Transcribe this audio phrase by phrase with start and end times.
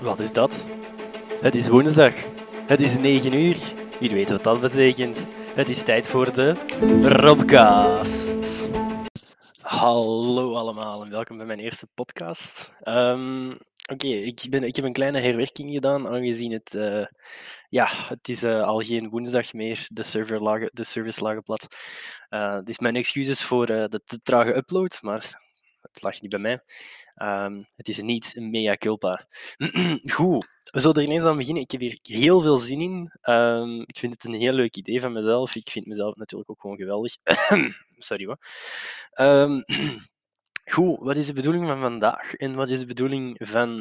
[0.00, 0.66] Wat is dat?
[1.40, 2.14] Het is woensdag.
[2.66, 3.58] Het is 9 uur.
[4.00, 5.26] Wie weet wat dat betekent.
[5.54, 6.54] Het is tijd voor de
[7.02, 8.68] Robcast.
[9.60, 12.72] Hallo allemaal en welkom bij mijn eerste podcast.
[12.80, 13.50] Ehm,
[13.92, 17.06] oké, ik ik, ik heb een kleine herwerking gedaan, aangezien het, uh,
[17.68, 21.66] ja, het is uh, al geen woensdag meer, de, server lagen, de service lagen plat.
[22.30, 25.40] Uh, dus mijn excuses voor de te trage upload, maar
[25.80, 26.60] het lag niet bij mij.
[27.22, 29.26] Um, het is niet een mea culpa.
[30.14, 31.62] Goed, we zullen er ineens aan beginnen.
[31.62, 33.12] Ik heb hier heel veel zin in.
[33.22, 35.54] Um, ik vind het een heel leuk idee van mezelf.
[35.54, 37.16] Ik vind mezelf natuurlijk ook gewoon geweldig.
[37.96, 38.38] Sorry hoor.
[39.20, 39.62] Um,
[40.72, 43.80] goed, wat is de bedoeling van vandaag en wat is de bedoeling van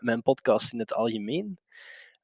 [0.00, 1.58] mijn podcast in het algemeen?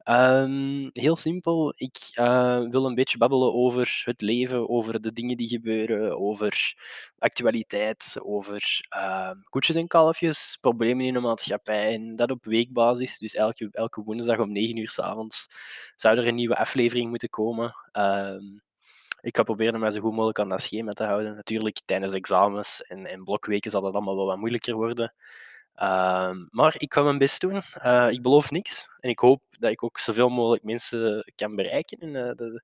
[0.08, 1.74] Um, heel simpel.
[1.76, 6.74] Ik uh, wil een beetje babbelen over het leven, over de dingen die gebeuren, over
[7.18, 13.18] actualiteit, over uh, koetjes en kalfjes, problemen in de maatschappij en dat op weekbasis.
[13.18, 15.48] Dus elke, elke woensdag om 9 uur s avonds
[15.96, 17.74] zou er een nieuwe aflevering moeten komen.
[17.92, 18.36] Uh,
[19.20, 21.34] ik ga proberen mij zo goed mogelijk aan dat schema te houden.
[21.34, 25.14] Natuurlijk, tijdens examens en, en blokweken zal dat allemaal wel wat moeilijker worden.
[25.76, 27.62] Ehm, maar ik ga mijn best doen.
[27.84, 28.88] Uh, ik beloof niks.
[29.00, 31.98] En ik hoop dat ik ook zoveel mogelijk mensen kan bereiken.
[31.98, 32.62] En de,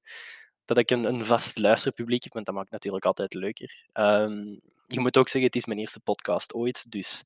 [0.65, 3.87] dat ik een, een, vast luisterpubliek heb, want dat maakt natuurlijk altijd leuker.
[3.93, 6.91] Um, je moet ook zeggen, het is mijn eerste podcast ooit.
[6.91, 7.25] Dus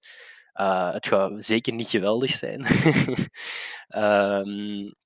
[0.54, 2.66] uh, het gaat zeker niet geweldig zijn.
[3.96, 4.94] um,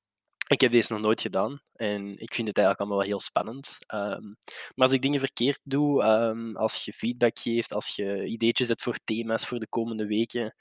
[0.51, 3.79] ik heb deze nog nooit gedaan en ik vind het eigenlijk allemaal wel heel spannend.
[3.95, 4.37] Um,
[4.75, 8.83] maar als ik dingen verkeerd doe, um, als je feedback geeft, als je ideetjes hebt
[8.83, 10.55] voor thema's voor de komende weken,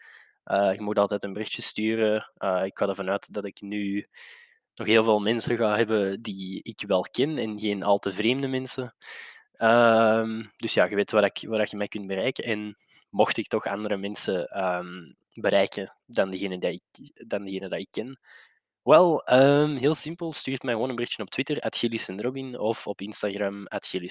[0.45, 2.31] uh, je moet altijd een berichtje sturen.
[2.37, 4.07] Uh, ik ga ervan uit dat ik nu
[4.75, 8.47] nog heel veel mensen ga hebben die ik wel ken en geen al te vreemde
[8.47, 8.95] mensen.
[9.57, 12.43] Um, dus ja, je weet waar, ik, waar je mij kunt bereiken.
[12.43, 12.75] En
[13.09, 14.47] mocht ik toch andere mensen
[15.33, 18.19] bereiken dan degene, die ik, dan degene dat ik ken,
[18.89, 20.31] wel, um, heel simpel.
[20.31, 23.65] Stuurt mij gewoon een berichtje op Twitter, Robin, of op Instagram,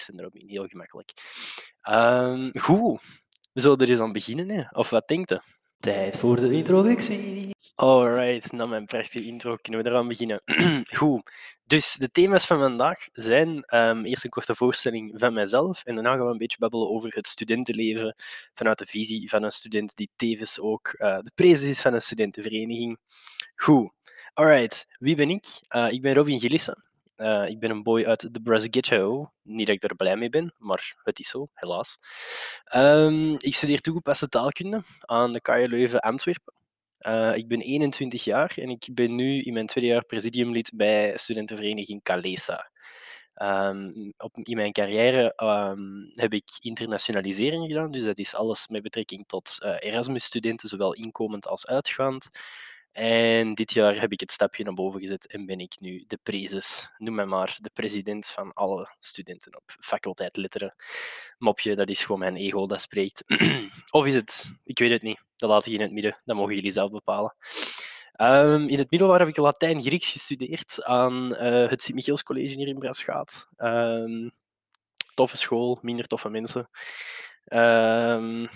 [0.06, 0.48] Robin.
[0.48, 1.12] Heel gemakkelijk.
[1.90, 3.00] Um, goed,
[3.52, 4.62] we zullen er eens aan beginnen, hè?
[4.70, 5.38] of wat denkt u?
[5.80, 7.56] Tijd voor de introductie.
[7.74, 10.42] Alright, na mijn prachtige intro kunnen we eraan beginnen.
[10.98, 11.30] Goed,
[11.64, 16.10] dus de thema's van vandaag zijn um, eerst een korte voorstelling van mijzelf en daarna
[16.16, 18.14] gaan we een beetje babbelen over het studentenleven
[18.52, 22.02] vanuit de visie van een student die tevens ook uh, de prezes is van een
[22.02, 22.98] studentenvereniging.
[23.56, 23.92] Goed,
[24.38, 25.44] Alright, wie ben ik?
[25.76, 26.84] Uh, ik ben Robin Gillissen.
[27.16, 29.32] Uh, ik ben een boy uit de Ghetto.
[29.42, 31.98] Niet dat ik er blij mee ben, maar het is zo, helaas.
[32.74, 36.54] Um, ik studeer toegepaste taalkunde aan de KU Leuven Antwerpen.
[37.00, 41.16] Uh, ik ben 21 jaar en ik ben nu in mijn tweede jaar presidiumlid bij
[41.16, 42.70] studentenvereniging Calesa.
[43.34, 48.82] Um, op, in mijn carrière um, heb ik internationalisering gedaan, dus dat is alles met
[48.82, 52.30] betrekking tot Erasmus-studenten, zowel inkomend als uitgaand.
[52.98, 56.18] En dit jaar heb ik het stapje naar boven gezet en ben ik nu de
[56.22, 60.74] prezes, noem mij maar, de president van alle studenten op faculteit litteren.
[61.38, 63.24] Mopje, dat is gewoon mijn ego dat spreekt.
[63.90, 64.52] of is het?
[64.64, 65.20] Ik weet het niet.
[65.36, 66.20] Dat laat ik in het midden.
[66.24, 67.36] Dat mogen jullie zelf bepalen.
[68.20, 72.78] Um, in het middelbaar heb ik Latijn-Grieks gestudeerd aan uh, het Sint-Michiels College hier in
[72.78, 73.48] Brasgaat.
[73.56, 74.30] Um,
[75.14, 76.68] toffe school, minder toffe mensen.
[77.44, 78.48] Um,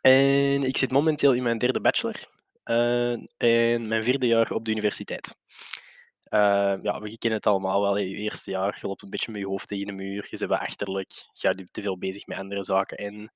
[0.00, 2.34] en ik zit momenteel in mijn derde bachelor.
[2.66, 5.36] En mijn vierde jaar op de universiteit.
[6.30, 7.98] Uh, ja, we kennen het allemaal wel.
[7.98, 11.12] Je eerste jaar, loopt een beetje met je hoofd tegen de muur, je bent achterlijk,
[11.32, 12.96] je bent te veel bezig met andere zaken.
[12.96, 13.32] En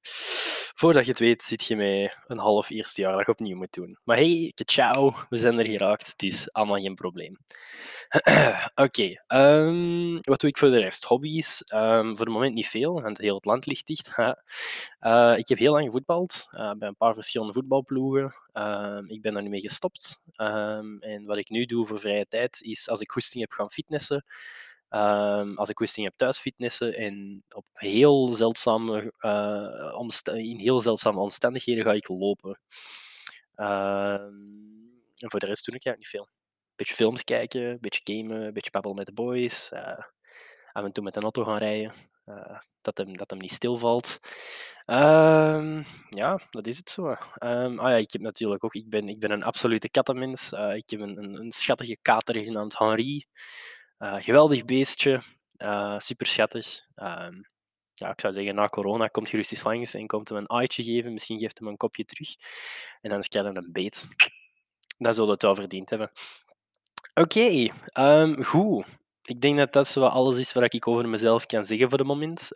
[0.80, 3.72] voordat je het weet, zit je met een half eerste jaar dat je opnieuw moet
[3.72, 3.98] doen.
[4.04, 7.38] Maar hey, ciao, we zijn er geraakt, het is allemaal geen probleem.
[8.84, 11.04] Oké, ehm, wat doe ik voor de rest?
[11.04, 11.64] Hobby's?
[11.74, 14.10] Um, voor het moment niet veel, want heel het land ligt dicht.
[14.18, 18.34] uh, ik heb heel lang gevoetbald uh, bij een paar verschillende voetbalploegen.
[18.54, 20.22] Uh, ik ben daar nu mee gestopt.
[21.00, 24.24] en wat ik nu doe voor vrije tijd is als ik goesting heb gaan fitnessen.
[25.54, 29.12] Als ik goesting heb thuis fitnessen en op heel zeldzame,
[30.24, 32.60] in heel zeldzame omstandigheden ga ik lopen.
[33.54, 36.28] en voor de rest doe ik eigenlijk niet veel
[36.80, 39.70] beetje films kijken, een beetje gamen, een beetje babbelen met de boys.
[39.72, 39.98] Uh,
[40.72, 41.92] af en toe met een auto gaan rijden.
[42.26, 44.18] Uh, dat, hem, dat hem niet stilvalt.
[44.86, 47.06] Uh, ja, dat is het zo.
[47.38, 50.52] Ah ja, ik heb natuurlijk ook, ik ben, ik ben een absolute kattenmens.
[50.52, 53.26] Uh, ik heb een, een, een, schattige kater genaamd Henri.
[54.00, 55.20] Geweldig beestje.
[55.98, 56.80] super schattig.
[56.96, 57.48] Um,
[58.00, 60.82] ja, ik zou zeggen, na corona komt gerust eens langs en komt hem een aaitje
[60.82, 61.12] geven.
[61.12, 62.34] Misschien geeft hem een kopje terug.
[63.00, 64.08] En dan je een beet.
[64.98, 66.10] Dat zullen het wel verdiend hebben.
[67.14, 68.84] Oké, ehm, goed.
[69.22, 72.06] Ik denk dat dat zo alles is wat ik over mezelf kan zeggen voor het
[72.06, 72.48] moment.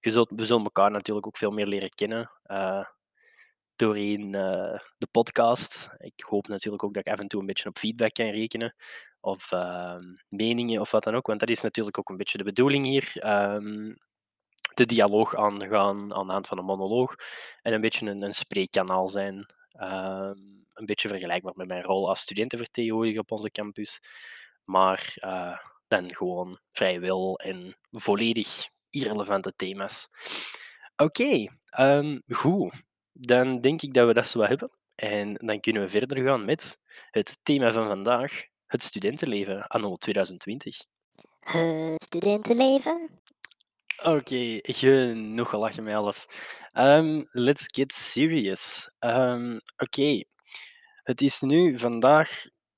[0.00, 2.30] Zult, we zullen elkaar natuurlijk ook veel meer leren kennen.
[2.46, 2.84] Uh,
[3.76, 4.30] doorheen
[4.98, 5.90] de podcast.
[5.98, 8.74] Ik hoop natuurlijk ook dat ik af en toe een beetje op feedback kan rekenen.
[9.20, 9.96] Of uh,
[10.28, 11.26] meningen of wat dan ook.
[11.26, 13.12] Want dat is natuurlijk ook een beetje de bedoeling hier.
[13.26, 13.96] Um,
[14.74, 17.14] de dialoog aangaan aan de hand van een monoloog.
[17.62, 19.34] En een beetje een, een spreekkanaal zijn.
[19.80, 24.00] Um, een beetje vergelijkbaar met mijn rol als studentenvertegenwoordiger op onze campus.
[24.64, 30.08] Maar uh, dan gewoon vrijwel en volledig irrelevante thema's.
[30.96, 31.46] Oké,
[32.28, 32.82] goed.
[33.12, 34.70] Dan denk ik dat we dat zo hebben.
[34.94, 36.78] En dan kunnen we verder gaan met
[37.10, 40.76] het thema van vandaag: het studentenleven anno 2020.
[41.40, 43.20] Het studentenleven?
[43.98, 46.26] Oké, okay, genoeg gelachen met alles.
[46.72, 48.90] Um, let's get serious.
[49.00, 50.26] Um, Oké, okay.
[51.02, 52.30] het is nu vandaag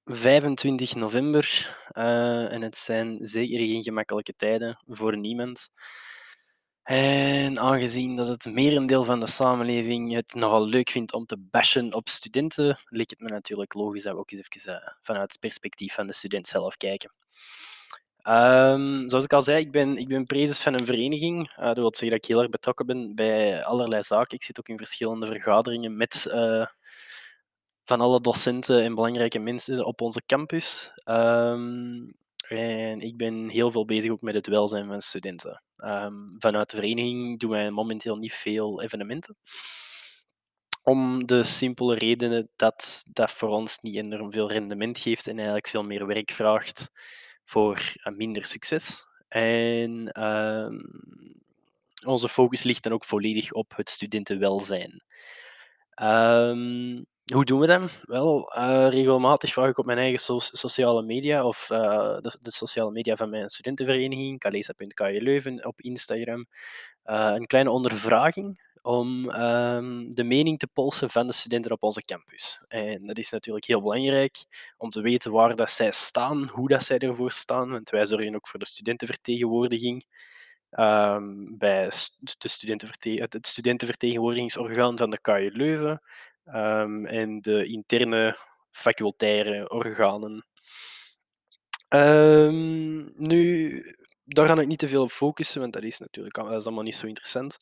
[0.04, 5.70] 25 november uh, en het zijn zeker geen gemakkelijke tijden voor niemand.
[6.82, 11.94] En aangezien dat het merendeel van de samenleving het nogal leuk vindt om te bashen
[11.94, 15.41] op studenten, leek het me natuurlijk logisch dat we ook eens even uh, vanuit het
[15.41, 17.11] perspectief van de student zelf kijken.
[18.29, 21.53] Um, zoals ik al zei, ik ben, ik ben prezes van een vereniging.
[21.59, 24.37] Uh, dat wil zeggen dat ik heel erg betrokken ben bij allerlei zaken.
[24.37, 26.67] Ik zit ook in verschillende vergaderingen met uh,
[27.85, 30.93] van alle docenten en belangrijke mensen op onze campus.
[31.05, 32.15] Um,
[32.49, 35.62] en ik ben heel veel bezig ook met het welzijn van studenten.
[35.85, 39.37] Um, vanuit de vereniging doen wij momenteel niet veel evenementen.
[40.82, 45.69] Om de simpele redenen dat dat voor ons niet enorm veel rendement geeft en eigenlijk
[45.69, 46.91] veel meer werk vraagt
[47.44, 49.06] voor minder succes.
[49.29, 50.81] En um,
[52.05, 55.05] onze focus ligt dan ook volledig op het studentenwelzijn.
[56.03, 58.00] Um, hoe doen we dat?
[58.02, 62.90] Wel, uh, regelmatig vraag ik op mijn eigen so sociale media of uh, de, sociale
[62.90, 66.46] media van mijn studentenvereniging, kalesa.ku Leuven, op Instagram,
[67.05, 72.05] uh, een kleine ondervraging om um, de mening te polsen van de studenten op onze
[72.05, 72.64] campus.
[72.69, 74.37] En dat is natuurlijk heel belangrijk
[74.76, 78.34] om te weten waar dat zij staan, hoe dat zij ervoor staan, want wij zorgen
[78.34, 80.05] ook voor de studentenvertegenwoordiging.
[80.70, 81.90] Um, bij
[82.38, 86.02] de studentenverte het studentenvertegenwoordigingsorgaan van de KU Leuven
[86.55, 88.37] um, en de interne
[88.70, 90.47] facultaire organen.
[91.88, 93.82] Um, nu,
[94.25, 96.85] daar ga ik niet te veel op focussen, want dat is natuurlijk dat is allemaal
[96.85, 97.56] niet zo interessant.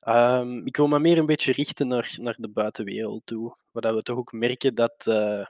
[0.00, 4.02] Um, ik wil me meer een beetje richten naar, naar de buitenwereld toe, waar we
[4.02, 5.44] toch ook merken dat, uh,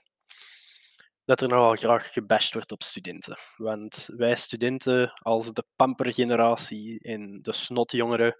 [1.24, 3.38] dat er nogal graag gebashed wordt op studenten.
[3.56, 8.36] Want wij studenten, als de pampergeneratie en de snotjongeren,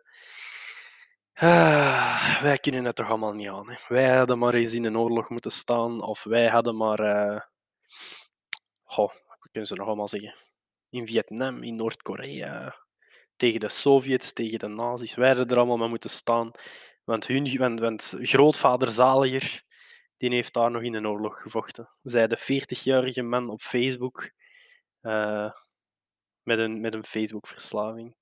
[1.40, 3.76] Ah, wij kunnen het toch allemaal niet aan.
[3.88, 7.00] Wij hadden maar eens in een oorlog moeten staan, of wij hadden maar.
[7.00, 7.40] Uh...
[8.96, 10.35] Wat kunnen ze nog allemaal zeggen?
[10.90, 12.76] In Vietnam, in Noord-Korea,
[13.37, 15.14] tegen de Sovjets, tegen de nazi's.
[15.14, 16.50] Wij hadden er allemaal maar moeten staan.
[17.05, 19.62] Want, hun, want, want grootvader Zaliger,
[20.17, 21.88] die heeft daar nog in een oorlog gevochten.
[22.02, 24.31] Zij de 40-jarige man op Facebook
[25.02, 25.50] uh,
[26.43, 28.17] met een, met een Facebook-verslaving.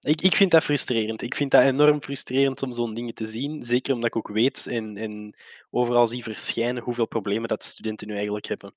[0.00, 1.22] Ik, ik vind dat frustrerend.
[1.22, 3.62] Ik vind dat enorm frustrerend om zo'n dingen te zien.
[3.62, 5.36] Zeker omdat ik ook weet en, en
[5.70, 8.74] overal zie verschijnen hoeveel problemen dat studenten nu eigenlijk hebben.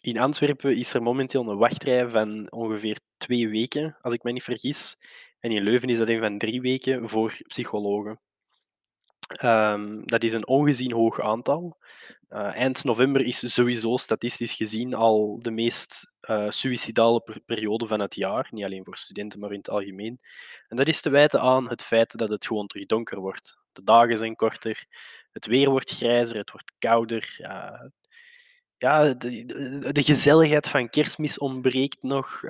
[0.00, 4.42] In Antwerpen is er momenteel een wachtrij van ongeveer twee weken, als ik me niet
[4.42, 4.96] vergis.
[5.40, 8.20] En in Leuven is dat een van drie weken voor psychologen.
[9.42, 11.76] Um, dat is een ongezien hoog aantal.
[12.30, 18.00] Uh, eind november is sowieso statistisch gezien al de meest uh, suïcidale per periode van
[18.00, 18.48] het jaar.
[18.50, 20.20] Niet alleen voor studenten, maar in het algemeen.
[20.68, 23.58] En dat is te wijten aan het feit dat het gewoon terug donker wordt.
[23.72, 24.84] De dagen zijn korter,
[25.32, 27.36] het weer wordt grijzer, het wordt kouder.
[27.40, 27.88] Uh,
[28.76, 32.42] ja, de, de, de, gezelligheid van kerstmis ontbreekt nog.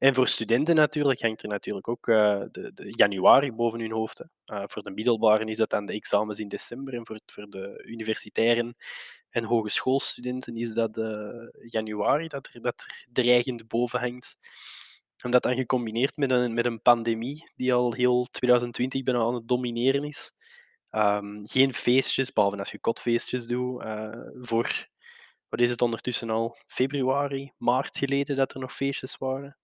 [0.00, 3.92] Ehm, en voor studenten natuurlijk hangt er natuurlijk ook uh, de, de, januari boven hun
[3.92, 4.24] hoofd.
[4.52, 7.82] Uh, voor de middelbaren is dat dan de examens in december en voor, voor de
[7.86, 8.76] universitairen
[9.30, 14.38] en hogeschoolstudenten is dat uh, januari dat er, dat dreigend boven hangt.
[15.16, 19.34] En dat dan gecombineerd met een, met een pandemie die al heel 2020 bijna aan
[19.34, 20.32] het domineren is.
[20.90, 23.82] Um, geen feestjes, behalve als je kotfeestjes doet.
[24.40, 24.88] voor,
[25.48, 29.59] wat is het ondertussen al, februari, maart geleden dat er nog feestjes waren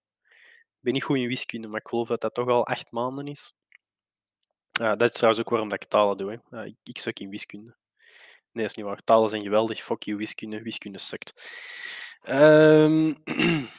[0.86, 3.52] ben niet goed in wiskunde, maar ik geloof dat dat toch al acht maanden is.
[4.72, 6.40] Dat is trouwens ook waarom dat ik talen doe.
[6.50, 6.64] Hè.
[6.64, 7.76] Ik, ik suk in wiskunde.
[8.52, 9.04] Nee, dat is niet waar.
[9.04, 9.82] Talen zijn geweldig.
[9.82, 10.62] Fuck you, wiskunde.
[10.62, 11.32] Wiskunde sukt.
[12.28, 13.16] Um,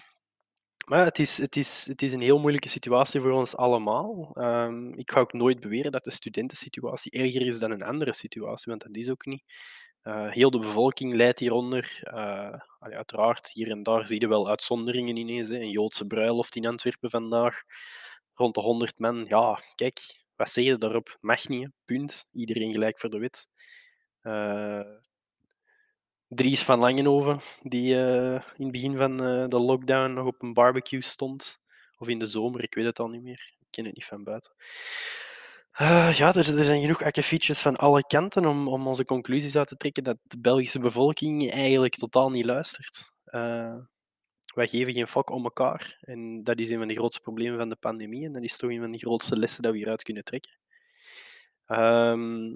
[0.90, 4.32] maar het is, het, is, het is een heel moeilijke situatie voor ons allemaal.
[4.34, 8.72] Um, ik ga ook nooit beweren dat de studentensituatie erger is dan een andere situatie,
[8.72, 9.44] want dat is ook niet.
[10.04, 12.02] Uh, heel de bevolking leidt hieronder.
[12.04, 15.50] Uh, uiteraard, hier en daar zie je wel uitzonderingen ineens.
[15.50, 15.56] Hè.
[15.56, 17.62] Een Joodse bruiloft in Antwerpen vandaag,
[18.34, 19.26] rond de 100 man.
[19.28, 21.18] Ja, kijk, wat zeg je daarop?
[21.22, 22.28] Mag niet, punt.
[22.32, 23.50] Iedereen gelijk voor de wet.
[24.22, 24.82] Eh,
[26.28, 30.54] Dries van Langenhoven, die eh, in het begin van eh, de lockdown nog op een
[30.54, 31.60] barbecue stond.
[31.98, 33.54] Of in de zomer, ik weet het al niet meer.
[33.60, 34.52] Ik ken het niet van buiten.
[35.78, 39.68] Eh, ja, er, er zijn genoeg akkefietjes van alle kanten om, om onze conclusies uit
[39.68, 43.14] te trekken dat de Belgische bevolking eigenlijk totaal niet luistert.
[43.24, 43.76] Eh,
[44.56, 45.98] wij geven geen fuck om elkaar.
[46.02, 48.26] En dat is een van de grootste problemen van de pandemie.
[48.26, 50.58] En dat is toch een van de grootste lessen dat we hieruit kunnen trekken.
[51.66, 52.52] Ehm,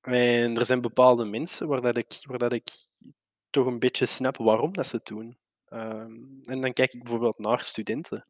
[0.00, 2.68] en er zijn bepaalde mensen waar, dat ik, waar dat ik
[3.50, 5.38] toch een beetje snap waarom dat ze het doen.
[5.68, 8.26] Ehm, en dan kijk ik bijvoorbeeld naar studenten.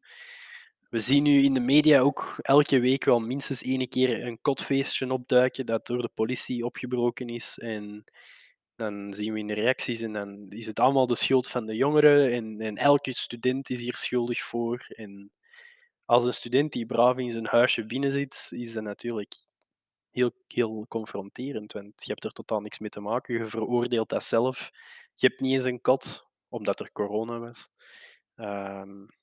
[0.91, 5.11] We zien nu in de media ook elke week wel minstens één keer een kotfeestje
[5.11, 7.59] opduiken dat door de politie opgebroken is.
[7.59, 8.03] En
[8.75, 11.75] dan zien we in de reacties en dan is het allemaal de schuld van de
[11.75, 14.85] jongeren en, en elke student is hier schuldig voor.
[14.87, 15.31] En
[16.05, 19.35] als een student die braaf in zijn huisje binnen zit, is dat natuurlijk
[20.09, 23.37] heel, heel confronterend, want je hebt er totaal niks mee te maken.
[23.37, 24.71] Je veroordeelt dat zelf.
[25.15, 27.69] Je hebt niet eens een kot, omdat er corona was.
[28.35, 29.20] En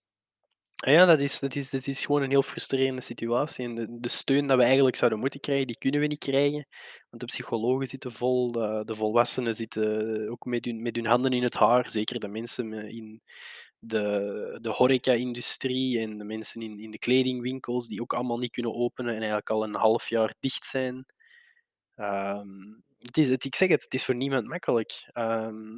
[0.86, 3.64] ja, dat is, dat, is, dat is gewoon een heel frustrerende situatie.
[3.64, 6.66] En de, steun dat we eigenlijk zouden moeten krijgen, die kunnen we niet krijgen.
[7.10, 11.32] Want de psychologen zitten vol, de, de volwassenen zitten ook met hun, met hun handen
[11.32, 11.90] in het haar.
[11.90, 13.22] Zeker de mensen me- in
[13.78, 18.74] de, de horeca-industrie en de mensen in, in de kledingwinkels, die ook allemaal niet kunnen
[18.74, 21.06] openen en eigenlijk al een half jaar dicht zijn.
[21.94, 22.48] Ehm,
[22.98, 25.08] het is, het, ik zeg het, het is voor niemand makkelijk.
[25.12, 25.76] Ehm,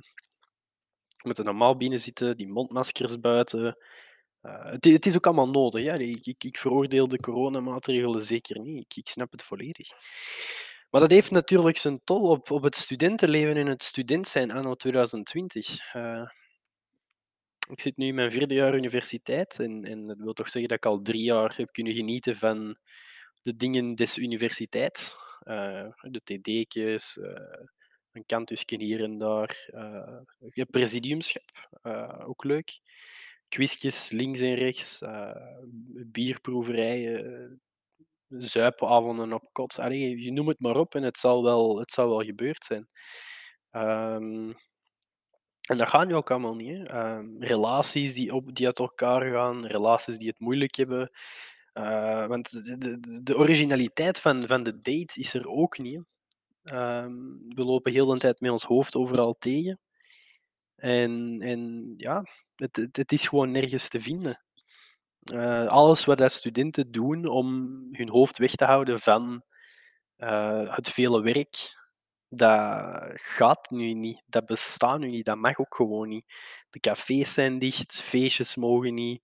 [1.16, 3.76] we moeten normaal binnen zitten, die mondmaskers buiten.
[4.40, 5.99] Eh, het, is ook allemaal nodig.
[5.99, 8.85] Ik, ik, ik veroordeel de coronamaatregelen zeker niet.
[8.85, 9.88] Ik, ik snap het volledig.
[10.90, 14.75] Maar dat heeft natuurlijk zijn tol op, op het studentenleven en het student zijn anno
[14.75, 15.92] 2020.
[15.92, 16.30] Eh,
[17.70, 20.78] ik zit nu in mijn vierde jaar universiteit en, en dat wil toch zeggen dat
[20.78, 22.78] ik al drie jaar heb kunnen genieten van
[23.42, 25.16] de dingen des universiteit.
[25.40, 27.18] Eh, de TD'tjes,
[28.12, 29.68] een kantusje hier en daar.
[30.52, 31.68] je presidiumschap,
[32.26, 32.80] ook leuk.
[33.50, 35.57] Quizjes links en rechts, eh,
[36.07, 37.61] bierproeverijen,
[38.28, 39.78] zuipavonden op kot.
[39.78, 42.88] Allee, je noem het maar op en het zal wel, het zal wel gebeurd zijn.
[43.71, 44.52] Ehm,
[45.69, 46.69] en dat gaat nu ook allemaal niet.
[46.69, 46.85] Hè.
[46.85, 51.11] Ehm, relaties die, op, die uit elkaar gaan, relaties die het moeilijk hebben.
[51.73, 56.02] Eh, want de, de, de originaliteit van, van de date is er ook niet.
[56.62, 57.12] Ehm,
[57.49, 59.78] we lopen heel de tijd met ons hoofd overal tegen.
[60.80, 62.25] En, en ja,
[62.56, 64.44] het, het, is gewoon nergens te vinden.
[65.20, 69.44] Eh, alles wat dat studenten doen om hun hoofd weg te houden van
[70.16, 71.78] eh, het vele werk,
[72.28, 74.22] dat gaat nu niet.
[74.26, 75.25] Dat bestaat nu niet.
[75.25, 76.25] Dat mag ook gewoon niet.
[76.70, 79.22] De cafés zijn dicht, feestjes mogen niet,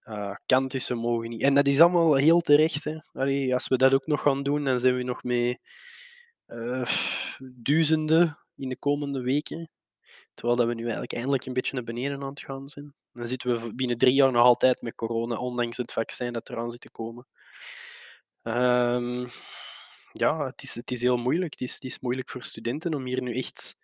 [0.00, 1.42] eh kantussen mogen niet.
[1.42, 2.84] En dat is allemaal heel terecht.
[2.84, 2.98] Hè.
[3.52, 5.58] Als we dat ook nog gaan doen, dan zijn we nog met
[6.46, 6.90] eh,
[7.52, 9.70] duizenden in de komende weken.
[10.40, 12.94] Terwijl dat we nu eigenlijk eindelijk een beetje naar beneden aan het gaan zijn.
[13.12, 16.70] Dan zitten we binnen drie jaar nog altijd met corona, ondanks het vaccin dat eraan
[16.70, 17.26] zit te komen.
[18.42, 19.26] Ehm,
[20.12, 21.52] ja, het is, het is heel moeilijk.
[21.52, 23.76] Het is, het is moeilijk voor studenten om hier nu echt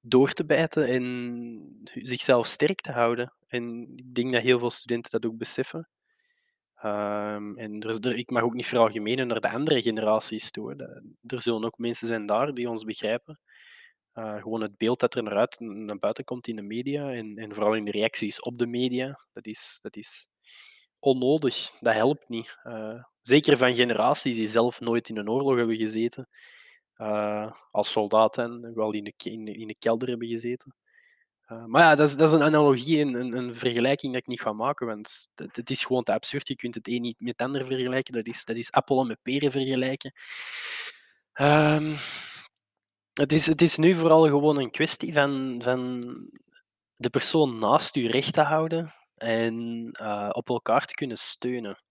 [0.00, 3.34] door te bijten en zichzelf sterk te houden.
[3.46, 5.88] En ik denk dat heel veel studenten dat ook beseffen.
[6.74, 10.74] Ehm, en er, ik mag ook niet veralgemenen naar de andere generaties toe.
[11.26, 13.40] Er zullen ook mensen zijn daar die ons begrijpen.
[14.12, 17.36] Eh, gewoon het beeld dat er naar, uit, naar buiten komt in de media en,
[17.36, 20.26] en vooral in de reacties op de media, dat is, dat is
[20.98, 21.70] onnodig.
[21.80, 22.58] Dat helpt niet.
[22.62, 26.28] Eh, zeker van generaties die zelf nooit in een oorlog hebben gezeten,
[26.94, 30.74] eh, als soldaat en wel in de, in, de, kelder hebben gezeten.
[31.66, 34.40] Maar ja, dat is, dat is een analogie en een, een vergelijking dat ik niet
[34.40, 36.48] ga maken, want het, is gewoon te absurd.
[36.48, 38.12] Je kunt het een niet met het ander vergelijken.
[38.12, 40.12] Dat is, dat is appelen met peren vergelijken.
[41.32, 41.94] Ehm,
[43.20, 46.00] het, is, het is nu vooral gewoon een kwestie van, van
[46.96, 51.82] de persoon naast u recht te houden en eh, op elkaar te kunnen steunen.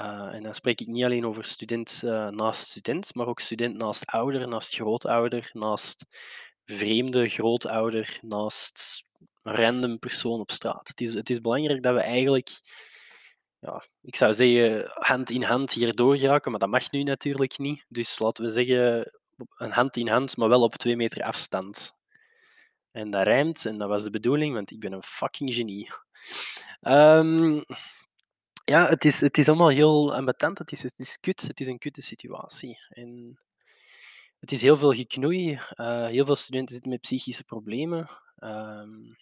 [0.00, 3.76] Uh, en dan spreek ik niet alleen over student uh, naast student, maar ook student
[3.76, 6.06] naast ouder, naast grootouder, naast
[6.64, 9.04] vreemde grootouder, naast
[9.42, 10.88] random persoon op straat.
[10.88, 12.48] Het is, het is belangrijk dat we eigenlijk,
[13.58, 17.84] ja, ik zou zeggen, hand in hand hier doorgeraken, maar dat mag nu natuurlijk niet.
[17.88, 21.94] Dus laten we zeggen, een hand in hand, maar wel op twee meter afstand.
[22.90, 25.88] En dat rijmt, en dat was de bedoeling, want ik ben een fucking genie.
[26.80, 27.64] Um,
[28.64, 30.58] ja, het is, het is allemaal heel ambetant.
[30.58, 31.40] Het is, het is kut.
[31.40, 32.78] Het is een kutte situatie.
[32.88, 33.40] En
[34.38, 35.50] het is heel veel geknoei.
[35.52, 38.10] Uh, heel veel studenten zitten met psychische problemen.
[38.38, 39.16] Um,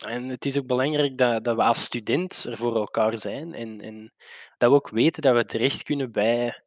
[0.00, 3.80] En het is ook belangrijk dat, dat we als student er voor elkaar zijn en,
[3.80, 4.12] en
[4.58, 6.62] dat we ook weten dat we terecht kunnen bij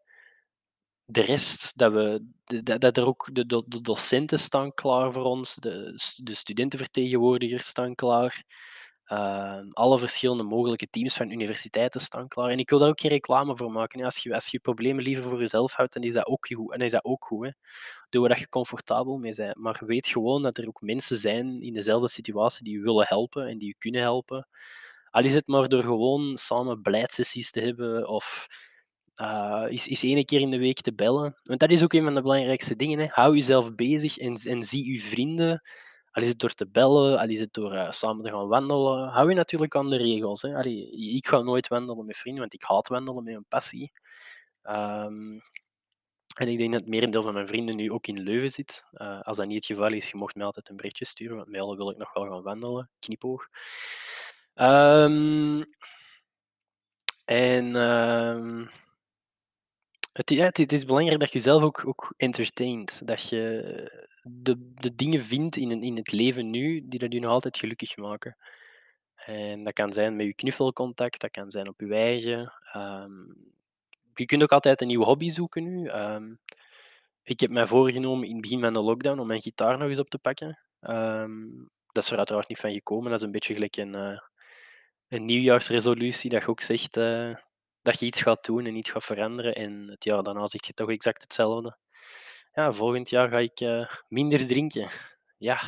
[1.14, 1.78] de rest.
[1.78, 2.26] Dat, we,
[2.64, 7.96] dat, dat er ook de, de, docenten staan klaar voor ons, de, de studentenvertegenwoordigers staan
[7.96, 8.44] klaar.
[9.04, 12.50] Ehm, alle verschillende mogelijke teams van universiteiten staan klaar.
[12.50, 14.04] En ik wil daar ook geen reclame voor maken.
[14.04, 16.74] Als, je, als je problemen liever voor jezelf houdt, dan is dat ook goed.
[16.74, 17.46] En is dat ook goed.
[17.46, 17.52] Hè.
[18.10, 19.56] Doe waar je comfortabel mee bent.
[19.56, 23.48] Maar weet gewoon dat er ook mensen zijn in dezelfde situatie die je willen helpen
[23.48, 24.48] en die je kunnen helpen.
[25.10, 28.48] Al is het maar door gewoon samen beleidsessies te hebben of
[29.22, 31.40] uh, is, is keer in de week te bellen.
[31.44, 33.00] Want dat is ook een van de belangrijkste dingen.
[33.00, 33.06] Hè.
[33.10, 35.62] Hou jezelf bezig en, zie je vrienden.
[36.12, 39.08] Al is het door te bellen, al is het door uh, samen te gaan wandelen.
[39.08, 40.42] Hou je natuurlijk aan de regels.
[40.42, 40.66] Hè.
[41.18, 43.92] Ik ga nooit wandelen met vrienden, want ik haat wandelen met een passie.
[44.64, 45.42] Um,
[46.34, 48.86] en ik denk dat het merendeel van mijn vrienden nu ook in Leuven zit.
[48.92, 51.50] Uh, als dat niet het geval is, je mocht mij altijd een berichtje sturen, want
[51.50, 52.90] mij wil ik nog wel gaan wandelen.
[53.00, 53.48] Knipoog.
[54.56, 55.64] Um,
[57.26, 58.70] en um,
[60.14, 63.08] het, het, is belangrijk dat je zelf ook, ook entertaint.
[63.08, 67.32] Dat je de, de dingen vindt in, in het leven nu die dat je nog
[67.32, 68.38] altijd gelukkig maken.
[69.16, 72.54] En dat kan zijn met je knuffelcontact, dat kan zijn op je eigen.
[72.76, 73.52] Um,
[74.14, 75.90] je kunt ook altijd een nieuwe hobby zoeken nu.
[75.90, 76.40] Um,
[77.24, 80.00] ik heb mij voorgenomen in het begin van de lockdown om mijn gitaar nog eens
[80.00, 80.60] op te pakken.
[80.82, 83.10] Um, dat is er uiteraard niet van gekomen.
[83.10, 84.20] Dat is een beetje gelijk een, uh,
[85.08, 87.36] een nieuwjaarsresolutie dat je ook zegt uh,
[87.84, 89.56] dat je iets gaat doen en iets gaat veranderen.
[89.56, 91.78] En het jaar daarna zeg je toch exact hetzelfde.
[92.54, 94.90] Ja, volgend jaar ga ik uh, minder drinken.
[95.38, 95.60] Ja,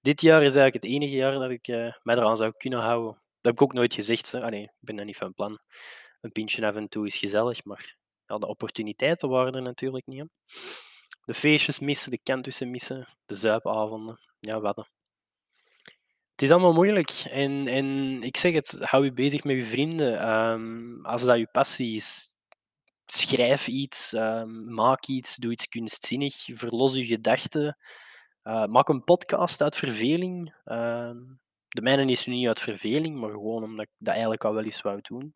[0.00, 1.66] dit jaar is eigenlijk het enige jaar dat ik
[2.02, 3.12] mij eraan zou kunnen houden.
[3.12, 4.32] Dat heb ik ook nooit gezegd.
[4.32, 4.42] Hè.
[4.42, 5.58] Allee, ik ben daar niet van plan.
[6.20, 7.96] Een pintje af en toe is gezellig, maar
[8.26, 10.24] ja, de opportuniteiten waren er natuurlijk niet.
[11.24, 14.20] De feestjes missen, de kantussen missen, de zuipavonden.
[14.40, 14.88] Ja, wat.
[16.36, 17.10] Het is allemaal moeilijk.
[17.30, 20.28] En, en ik zeg het, hou je bezig met je vrienden.
[20.28, 22.32] Um, als dat je passie is,
[23.06, 27.78] schrijf iets, um, maak iets, doe iets kunstzinnig, verlos je gedachten.
[28.44, 30.54] Uh, maak een podcast uit verveling.
[30.64, 31.10] Uh,
[31.68, 34.64] de mijne is nu niet uit verveling, maar gewoon omdat ik dat eigenlijk al wel
[34.64, 35.34] eens wou doen.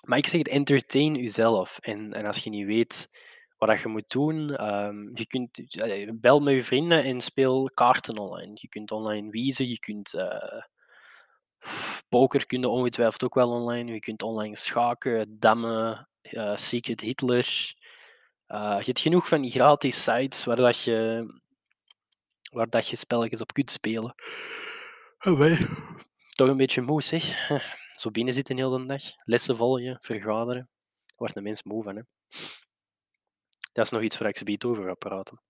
[0.00, 1.78] Maar ik zeg het, entertain jezelf.
[1.78, 3.18] En, en als je niet weet
[3.68, 5.60] wat je moet doen, um, je kunt
[6.20, 8.50] bel met je vrienden en speel kaarten online.
[8.54, 10.62] Je kunt online wiezen, je kunt uh,
[12.08, 13.92] poker kun je ongetwijfeld ook wel online.
[13.92, 17.74] Je kunt online schaken, dammen, uh, Secret Hitler.
[18.48, 21.26] Uh, je hebt genoeg van die gratis sites waar, dat je,
[22.52, 24.14] waar dat je spelletjes op kunt spelen.
[25.18, 25.68] Oh, wij.
[26.30, 27.48] Toch een beetje moe, zeg.
[27.92, 29.02] Zo binnen zitten heel de dag.
[29.24, 30.68] Lessen volgen, vergaderen.
[31.06, 32.02] Daar wordt een mens moe van, hè.
[33.72, 35.40] Dat is nog iets waar ik ze over ga praten.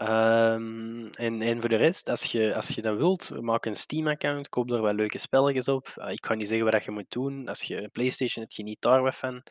[0.00, 4.48] Um, en, en voor de rest, als je, als je dat wilt, maak een Steam-account,
[4.48, 5.94] koop er wat leuke spelletjes op.
[5.96, 7.48] Uh, ik ga niet zeggen wat je moet doen.
[7.48, 9.42] Als je een PlayStation hebt, geniet daar wat van.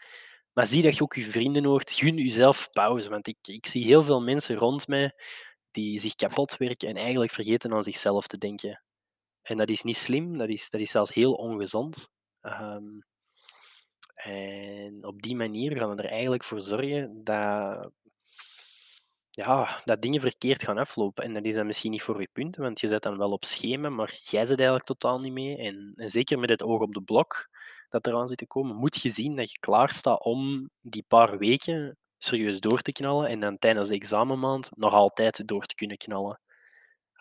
[0.53, 1.91] Maar zie dat je ook je vrienden hoort.
[1.91, 3.09] Gun jezelf pauze.
[3.09, 5.13] Want ik, ik zie heel veel mensen rond mij
[5.71, 8.83] die zich kapot werken en eigenlijk vergeten aan zichzelf te denken.
[9.41, 12.09] En dat is niet slim, dat is, dat is zelfs heel ongezond.
[12.41, 13.05] Um,
[14.17, 17.91] en op die manier gaan we er eigenlijk voor zorgen dat,
[19.29, 21.23] ja, dat dingen verkeerd gaan aflopen.
[21.23, 23.45] En dat is dan misschien niet voor je punt, want je zet dan wel op
[23.45, 25.57] schema, maar jij zit eigenlijk totaal niet mee.
[25.57, 27.49] En, zeker met het oog op de blok
[27.89, 31.37] dat eraan zit te komen, moet je zien dat je klaar staat om die paar
[31.37, 35.97] weken serieus door te knallen en dan tijdens de examenmaand nog altijd door te kunnen
[35.97, 36.41] knallen.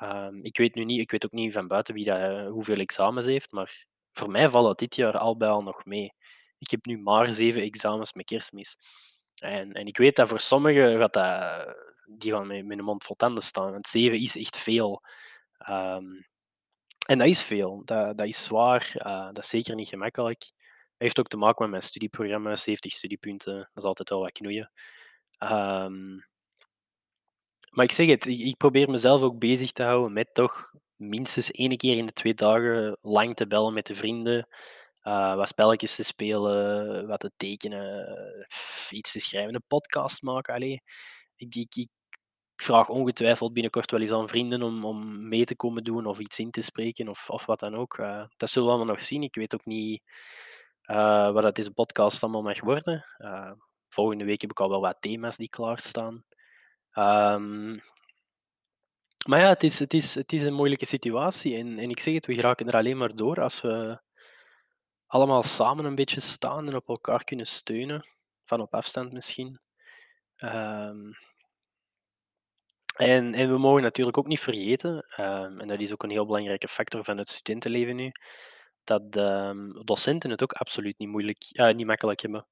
[0.02, 3.26] Um, ik weet nu niet, ik weet ook niet van buiten wie dat, hoeveel examens
[3.26, 6.12] heeft, maar voor mij valt het dit jaar al bij al nog mee.
[6.58, 8.78] Ik heb nu maar zeven examens met kerstmis.
[9.34, 11.76] En, en ik weet dat voor sommigen gaat dat,
[12.18, 15.02] die gaan met, een mond vol tanden staan, want zeven is echt veel.
[15.68, 16.26] Um,
[17.06, 20.40] en dat is veel, dat, dat is zwaar, uh, dat is zeker niet gemakkelijk.
[20.40, 20.52] Dat
[20.96, 24.70] heeft ook te maken met mijn studieprogramma, 70 studiepunten, dat is altijd wel wat knoeien.
[25.38, 26.24] Um,
[27.70, 31.76] maar ik zeg het, ik, probeer mezelf ook bezig te houden met toch minstens één
[31.76, 34.48] keer in de twee dagen lang te bellen met de vrienden.
[35.06, 38.46] Uh, wat spelletjes te spelen, wat te tekenen,
[38.90, 40.54] iets te schrijven, een podcast maken.
[40.54, 40.82] Allee.
[41.36, 41.88] Ik, ik,
[42.56, 46.38] vraag ongetwijfeld binnenkort wel eens aan vrienden om, om mee te komen doen of iets
[46.38, 47.98] in te spreken of, of wat dan ook.
[47.98, 49.22] Uh, dat zullen we allemaal nog zien.
[49.22, 50.02] Ik weet ook niet
[50.90, 53.04] uh, wat dat deze podcast allemaal mag worden.
[53.88, 56.24] volgende week heb ik al wel wat thema's die klaarstaan.
[56.92, 57.80] Um,
[59.28, 61.56] maar ja, het is, het, is, het is een moeilijke situatie.
[61.56, 64.00] En, en ik zeg het, we geraken er alleen maar door als we
[65.06, 68.06] allemaal samen een beetje staan en op elkaar kunnen steunen.
[68.44, 69.60] Van op afstand misschien.
[70.38, 71.16] Um,
[72.96, 76.26] En, en we mogen natuurlijk ook niet vergeten, ehm, en dat is ook een heel
[76.26, 78.12] belangrijke factor van het studentenleven nu,
[78.84, 82.46] dat ehm, docenten het ook absoluut niet, moeilijk, eh, niet makkelijk hebben.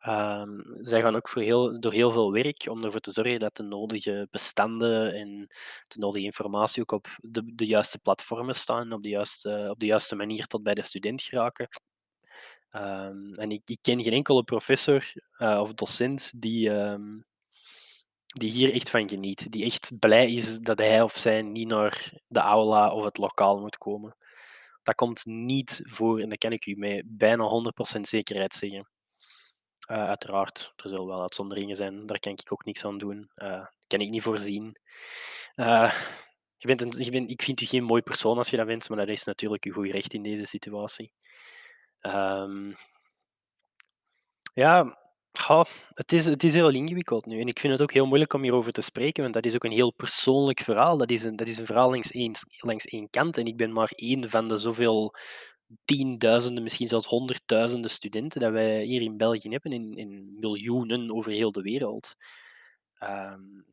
[0.00, 3.56] Ehm, zij gaan ook voor heel, door heel veel werk om ervoor te zorgen dat
[3.56, 5.46] de nodige bestanden en
[5.82, 9.86] de nodige informatie ook op de, de juiste platformen staan, op de juiste, op de
[9.86, 11.68] juiste manier tot bij de student geraken.
[12.70, 17.20] Ehm, en ik, ik ken geen enkele professor eh, of docent die, ehm,
[18.26, 19.52] die hier echt van geniet.
[19.52, 23.60] Die echt blij is dat hij of zij niet naar de aula of het lokaal
[23.60, 24.16] moet komen.
[24.82, 28.88] Dat komt niet voor en dat kan ik u met bijna 100% zekerheid zeggen.
[29.90, 33.30] Uh, uiteraard, er zullen wel uitzonderingen zijn, daar kan ik ook niks aan doen.
[33.36, 34.76] Uh, kan ik niet voorzien.
[36.58, 36.98] Bent,
[37.30, 39.72] ik vind u geen mooi persoon als je dat bent, maar dat is natuurlijk uw
[39.72, 41.12] goed recht in deze situatie.
[42.00, 42.74] Um,
[44.54, 44.98] ja,
[45.94, 47.40] het, is, het is heel ingewikkeld nu.
[47.40, 49.64] En ik vind het ook heel moeilijk om hierover te spreken, want dat is ook
[49.64, 50.96] een heel persoonlijk verhaal.
[50.96, 53.38] Dat is een, dat is een verhaal langs één, langs één kant.
[53.38, 55.14] En ik ben maar één van de zoveel
[55.84, 61.32] tienduizenden, misschien zelfs honderdduizenden studenten dat wij hier in België hebben, in, in miljoenen over
[61.32, 62.14] heel de wereld.
[63.02, 63.64] Um,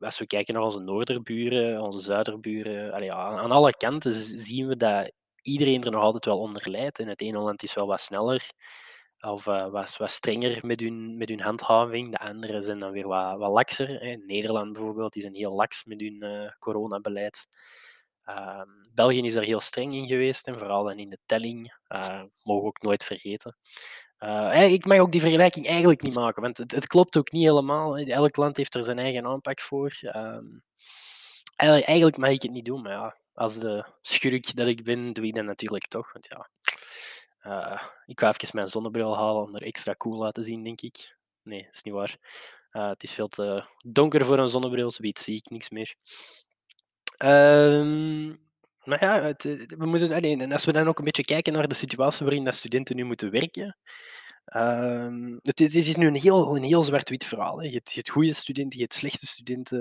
[0.00, 5.12] als we kijken naar onze noorderburen, onze zuiderburen, aan, aan alle kanten zien we dat
[5.42, 6.98] iedereen er nog altijd wel onder lijdt.
[6.98, 8.50] En het ene land is wel wat sneller
[9.20, 12.10] of uh, wat, wat strenger met hun, met hun handhaving.
[12.10, 14.18] De andere zijn dan weer wat, wat lakser.
[14.26, 17.46] Nederland bijvoorbeeld is een heel laks met hun uh, coronabeleid.
[18.28, 18.62] Uh,
[18.94, 21.74] België is er heel streng in geweest, en vooral in de telling.
[21.88, 23.56] Uh, mogen we ook nooit vergeten.
[24.18, 27.44] Uh, ik mag ook die vergelijking eigenlijk niet maken, want het, het, klopt ook niet
[27.44, 27.98] helemaal.
[27.98, 29.98] Elk land heeft er zijn eigen aanpak voor.
[30.00, 35.12] Eigenlijk, eigenlijk, mag ik het niet doen, maar ja, als de schurk dat ik ben,
[35.12, 36.12] doe ik dat natuurlijk toch.
[36.12, 36.50] Want ja,
[38.06, 41.16] ik ga even mijn zonnebril halen om er extra cool uit te zien, denk ik.
[41.42, 42.16] Nee, is niet waar.
[42.70, 45.94] Het is veel te donker voor een zonnebril, zoiets zie ik niks meer.
[47.24, 48.38] Um,
[48.84, 49.34] maar ja,
[49.76, 52.54] we moeten, en als we dan ook een beetje kijken naar de situatie waarin dat
[52.54, 53.76] studenten nu moeten werken.
[54.56, 57.58] Uh, het, is, is, nu een heel, een heel zwart-wit verhaal.
[57.60, 57.64] Hè.
[57.64, 59.78] Je, hebt, goede studenten, je hebt slechte studenten.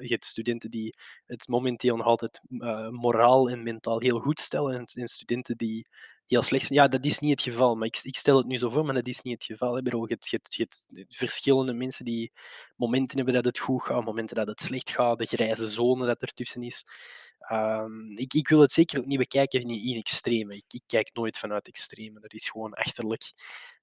[0.00, 0.94] Je hebt studenten die
[1.26, 4.74] het momenteel nog altijd uh, moraal en mentaal heel goed stellen.
[4.74, 5.86] En, en studenten die
[6.30, 6.68] heel slecht.
[6.68, 7.74] Ja, dat is niet het geval.
[7.74, 9.74] Maar ik, ik, stel het nu zo voor, maar dat is niet het geval.
[9.74, 9.80] Hè.
[9.82, 12.32] Je, hebt, verschillende mensen die
[12.76, 16.22] momenten hebben dat het goed gaat, momenten dat het slecht gaat, de grijze zone dat
[16.22, 16.84] ertussen is.
[17.52, 20.54] Um, ik, ik, wil het zeker ook niet bekijken in, in extreme.
[20.54, 22.20] Ik, ik, kijk nooit vanuit extreme.
[22.20, 23.32] Dat is gewoon achterlijk.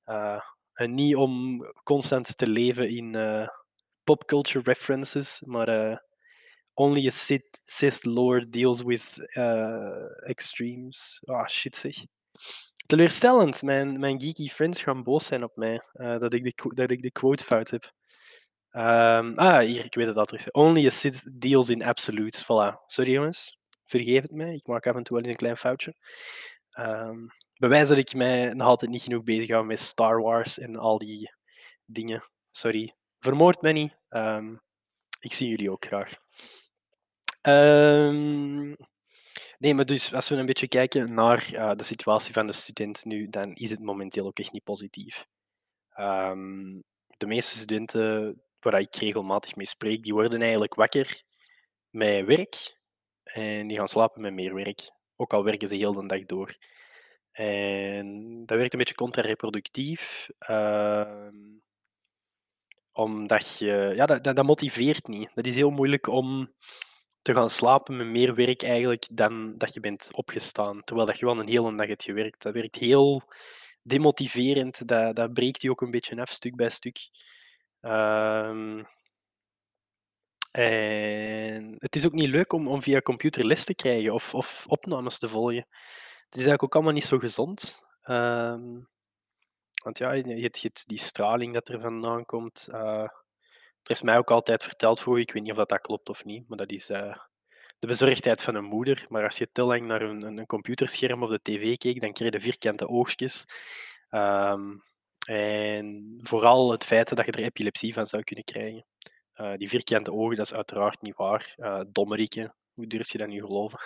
[0.05, 0.41] Uh,
[0.73, 3.47] en niet om constant te leven in uh,
[4.03, 5.97] popculture references, maar uh,
[6.73, 9.17] only a Sith, Sith Lord deals with
[10.25, 11.21] extremes.
[11.25, 11.95] Ah, oh, shit zeg.
[12.85, 13.61] Teleurstellend.
[13.61, 17.11] Mijn, mijn geeky friends gaan boos zijn op mij dat, ik de, dat ik de
[17.11, 17.91] quote fout heb.
[18.71, 20.51] Um, ah, hier, ik weet het adres.
[20.51, 22.43] Only a Sith deals in absolute.
[22.43, 22.85] Voilà.
[22.85, 24.53] Sorry jongens, vergeef het mij.
[24.53, 25.95] Ik maak af en toe wel eens een klein foutje.
[26.79, 30.75] Um, bewijs dat ik mij nog altijd niet genoeg bezig hou met Star Wars en
[30.75, 31.33] al die
[31.85, 32.23] dingen.
[32.51, 32.95] Sorry.
[33.19, 33.97] Vermoord mij niet.
[34.09, 34.61] Um,
[35.19, 36.13] ik zie jullie ook graag.
[39.57, 43.05] Nee, maar dus als we een beetje kijken naar uh, de situatie van de student
[43.05, 45.25] nu, dan is het momenteel ook echt niet positief.
[47.17, 51.23] de meeste studenten waar ik regelmatig mee spreek, die worden eigenlijk wakker
[51.89, 52.77] met werk
[53.23, 54.91] en die gaan slapen met meer werk.
[55.15, 56.57] Ook al werken ze heel de dag door.
[57.31, 60.29] En dat werkt een beetje contrareproductief.
[60.49, 61.27] Uh,
[62.91, 65.35] omdat je, ja, dat, dat, motiveert niet.
[65.35, 66.53] Dat is heel moeilijk om
[67.27, 70.83] te gaan slapen met meer werk eigenlijk dan dat je bent opgestaan.
[70.83, 72.41] Terwijl dat je wel een hele dag hebt gewerkt.
[72.41, 73.21] Dat werkt heel
[73.81, 74.87] demotiverend.
[74.87, 76.97] Dat, dat breekt je ook een beetje af, stuk bij stuk.
[77.81, 78.85] Um,
[80.51, 84.65] en het is ook niet leuk om, om via computer les te krijgen of, of
[84.67, 85.67] opnames te volgen.
[86.25, 87.83] Het is eigenlijk ook allemaal niet zo gezond.
[88.03, 88.89] Um,
[89.83, 92.67] want ja, je hebt, die straling dat er vandaan komt.
[92.71, 93.07] Uh,
[93.87, 96.25] er is mij ook altijd verteld voor, ik weet niet of dat, dat klopt of
[96.25, 97.15] niet, maar dat is uh,
[97.79, 99.05] de bezorgdheid van een moeder.
[99.09, 102.33] Maar als je te lang naar een, een computerscherm of de tv keek, dan kreeg
[102.33, 103.45] je vierkante oogjes.
[104.09, 104.81] Um,
[105.27, 108.85] en vooral het feit dat je er epilepsie van zou kunnen krijgen.
[109.35, 111.53] Uh, die vierkante ogen, dat is uiteraard niet waar.
[111.57, 111.81] Uh,
[112.73, 113.79] hoe durf je dat nu geloven?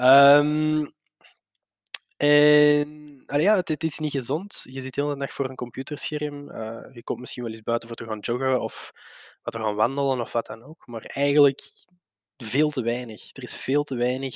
[0.00, 0.92] um,
[2.16, 4.64] en ja, het, is niet gezond.
[4.68, 6.50] Je zit de hele dag voor een computerscherm.
[6.50, 8.92] Uh, je komt misschien wel eens buiten voor te gaan joggen of
[9.42, 10.86] wat te gaan wandelen of wat dan ook.
[10.86, 11.60] Maar eigenlijk
[12.36, 13.36] veel te weinig.
[13.36, 14.34] Er is veel te weinig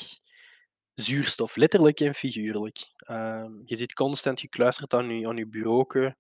[0.95, 2.79] zuurstof, letterlijk en figuurlijk.
[3.11, 6.15] Um, je zit constant gekluisterd aan je, aan je bureau.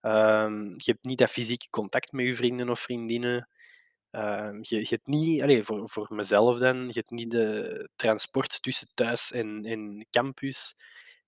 [0.00, 3.48] Um, je hebt niet dat fysieke contact met je vrienden of vriendinnen.
[4.10, 8.62] Ehm, je, je hebt niet, allee, voor, voor mezelf dan, je hebt niet de transport
[8.62, 10.74] tussen thuis en, en campus.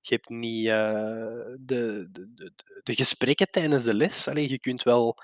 [0.01, 4.29] Je hebt niet eh, de, de, de, de gesprekken tijdens de les.
[4.29, 5.17] Allee, je kunt wel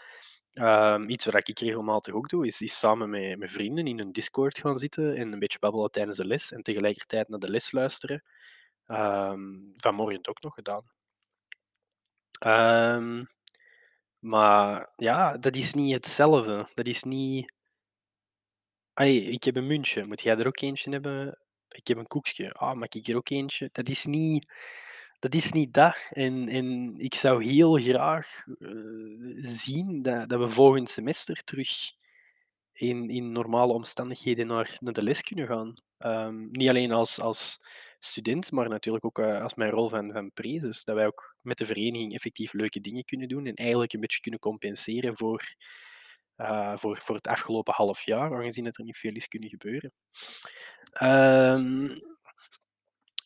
[0.52, 4.12] ehm, iets wat ik regelmatig ook doe, is, is samen met, met vrienden in een
[4.12, 7.72] Discord gaan zitten en een beetje babbelen tijdens de les en tegelijkertijd naar de les
[7.72, 8.22] luisteren.
[8.86, 9.40] Ehm,
[9.76, 10.84] vanmorgen ook nog gedaan.
[12.38, 13.24] Ehm,
[14.18, 16.68] maar ja, dat is niet hetzelfde.
[16.74, 17.52] Dat is niet.
[18.92, 20.06] Allee, ik heb een muntje.
[20.06, 21.38] Moet jij er ook eentje hebben?
[21.68, 22.52] Ik heb een koekje.
[22.52, 23.68] Ah, mag ik er ook eentje?
[23.72, 24.52] Dat is niet
[25.18, 25.34] dat.
[25.34, 26.08] Is niet dat.
[26.10, 31.70] En, en ik zou heel graag uh, zien dat, dat we volgend semester terug
[32.72, 35.74] in, in normale omstandigheden naar, naar de les kunnen gaan.
[35.98, 37.60] Um, niet alleen als, als
[37.98, 40.84] student, maar natuurlijk ook uh, als mijn rol van, van prezes.
[40.84, 44.20] Dat wij ook met de vereniging effectief leuke dingen kunnen doen en eigenlijk een beetje
[44.20, 45.54] kunnen compenseren voor,
[46.36, 49.92] uh, voor, voor het afgelopen half jaar, aangezien het er niet veel is kunnen gebeuren.
[51.02, 52.16] Um,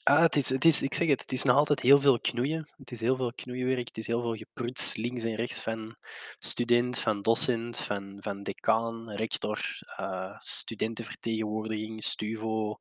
[0.04, 2.68] Ah, het is, het is, ik zeg het, het is nog altijd heel veel knoeien.
[2.76, 5.96] Het is heel veel knoeienwerk, het is heel veel gepruts links en rechts van
[6.38, 9.58] student, van docent, van, van decaan, rector,
[10.00, 12.80] uh, studentenvertegenwoordiging, STUVO.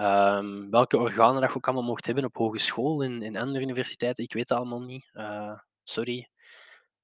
[0.00, 4.24] Um, welke organen dat je ook allemaal mocht hebben op hogeschool en, en andere universiteiten,
[4.24, 5.10] ik weet het allemaal niet.
[5.12, 6.28] Uh, sorry.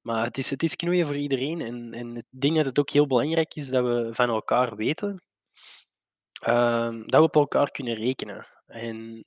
[0.00, 1.60] Maar het is, het is knoeien voor iedereen.
[1.60, 5.22] En, en ik denk dat het ook heel belangrijk is dat we van elkaar weten
[6.46, 8.46] um, dat we op elkaar kunnen rekenen.
[8.66, 9.24] En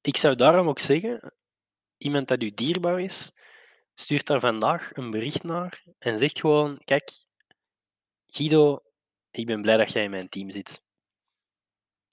[0.00, 1.32] ik zou daarom ook zeggen,
[1.96, 3.32] iemand dat u dierbaar is,
[3.94, 7.10] stuurt daar vandaag een bericht naar en zegt gewoon, kijk,
[8.26, 8.82] Guido,
[9.30, 10.82] ik ben blij dat jij in mijn team zit.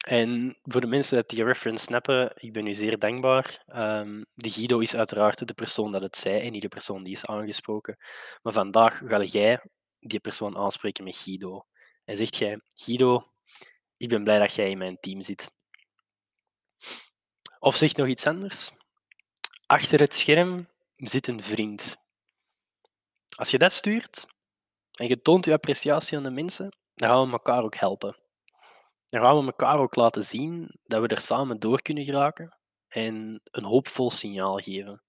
[0.04, 3.64] En voor de mensen dat die reference snappen, ik ben u zeer dankbaar.
[3.68, 7.14] Um, de Guido is uiteraard de persoon dat het zei en niet de persoon die
[7.14, 7.98] is aangesproken.
[8.42, 9.62] Maar vandaag ga jij
[10.00, 11.66] die persoon aanspreken met Guido.
[12.06, 13.32] En zegt jij, Guido,
[13.98, 15.52] ik ben blij dat jij in mijn team zit.
[17.60, 18.72] Of zeg nog iets anders.
[19.66, 21.98] Achter het scherm zit een vriend.
[23.36, 24.26] Als je dat stuurt
[24.92, 28.23] en je toont je appreciatie aan de mensen, dan gaan we elkaar ook helpen.
[29.14, 33.42] Dan gaan we elkaar ook laten zien dat we er samen door kunnen geraken en
[33.44, 35.04] een hoopvol signaal geven.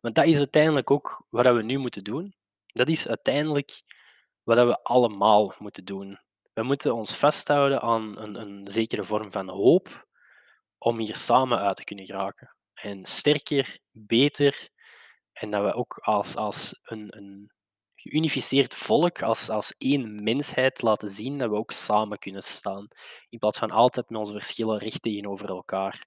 [0.00, 2.34] Want dat is uiteindelijk ook wat we nu moeten doen.
[2.66, 3.82] Dat is uiteindelijk
[4.42, 6.20] wat we allemaal moeten doen.
[6.52, 10.06] We moeten ons vasthouden aan een, een zekere vorm van hoop
[10.78, 12.56] om hier samen uit te kunnen geraken.
[12.74, 14.68] En sterker, beter,
[15.32, 17.52] en dat we ook als, als een, een
[18.10, 22.88] geunificeerd volk, als, als één mensheid laten zien dat we ook samen kunnen staan.
[23.28, 26.06] In plaats van altijd met onze verschillen recht tegenover elkaar.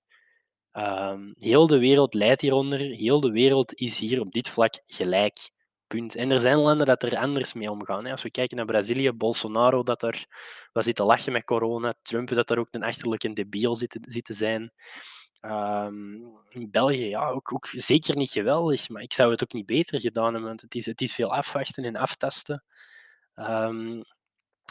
[0.71, 5.49] Um, heel de wereld leidt hieronder, heel de wereld is hier op dit vlak gelijk.
[5.87, 8.05] En er zijn landen dat er anders mee omgaan.
[8.05, 8.11] Hè.
[8.11, 10.25] Als we kijken naar Brazilië, Bolsonaro dat er
[10.73, 14.71] zit te lachen met corona, Trump dat er ook een achterlijke debiel zit, te zijn.
[15.41, 19.65] Um, in België, ja, ook, ook, zeker niet geweldig, maar ik zou het ook niet
[19.65, 22.63] beter gedaan hebben, want het is, het is veel afwachten en aftasten.
[23.35, 24.03] Um,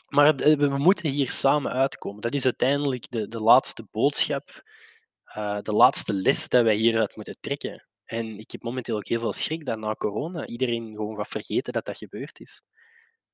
[0.09, 2.20] maar we moeten hier samen uitkomen.
[2.20, 4.62] Dat is uiteindelijk de, de laatste boodschap,
[5.37, 7.87] uh, de laatste les dat wij hieruit moeten trekken.
[8.07, 11.73] En ik heb momenteel ook heel veel schrik dat na corona iedereen gewoon gaat vergeten
[11.73, 12.62] dat dat gebeurd is.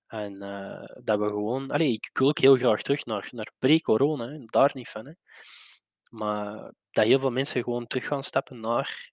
[0.07, 1.71] En uh, dat we gewoon...
[1.71, 5.07] Allee, ik wil ook heel graag terug naar, naar pre-corona, daar niet van.
[5.07, 5.13] Hè.
[6.09, 9.11] Maar dat heel veel mensen gewoon terug gaan stappen naar...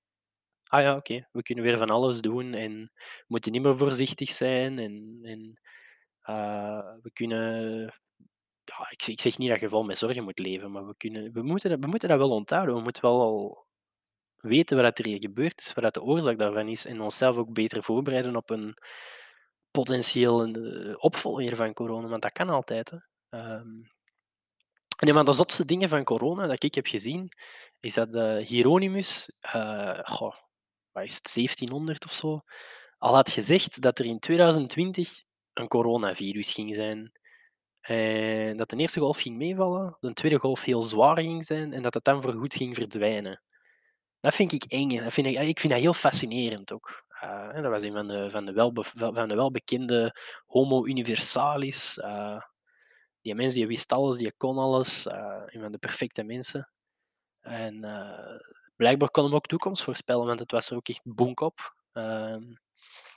[0.64, 4.30] Ah ja, oké, we kunnen weer van alles doen en we moeten niet meer voorzichtig
[4.30, 4.80] zijn.
[4.80, 5.60] En, en
[6.30, 7.82] uh, we kunnen...
[8.64, 11.34] Ja, ik, ik zeg niet dat je vol met zorgen moet leven, maar we, kunnen,
[11.34, 12.76] we, moeten, we moeten dat wel onthouden.
[12.76, 13.68] We moeten wel al
[14.42, 17.84] weten wat er hier gebeurt is, wat de oorzaak daarvan is en onszelf ook beter
[17.84, 18.78] voorbereiden op een
[19.72, 22.90] potentieel uh, opvolger van corona, want dat kan altijd.
[22.90, 22.98] Hè.
[25.00, 27.30] En een van de zotste dingen van corona dat ik heb gezien,
[27.80, 30.00] is dat uh, Hieronymus, uh,
[30.94, 32.42] is het, 1700 of zo,
[32.98, 35.24] al had gezegd dat er in 2020
[35.54, 37.12] een coronavirus ging zijn.
[37.82, 41.82] En dat de eerste golf ging meevallen, de tweede golf heel zwaar ging zijn en
[41.82, 43.42] dat het dan voorgoed ging verdwijnen.
[44.22, 45.04] Dat vind ik eng.
[45.04, 47.06] Dat vind ik, ik vind dat heel fascinerend ook.
[47.24, 51.98] Uh, dat was een van de, van de, welbe, van de welbekende Homo universalis.
[51.98, 52.42] Uh,
[53.22, 55.06] die mens die wist alles, die kon alles.
[55.06, 56.70] Uh, een van de perfecte mensen.
[57.40, 57.80] En
[58.76, 61.76] blijkbaar kon hem ook toekomst voorspellen, want het was ook echt bonk op.
[61.94, 62.44] Ehm,